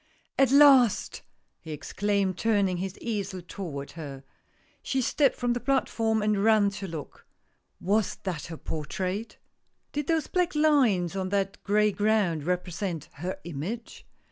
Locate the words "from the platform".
5.35-6.23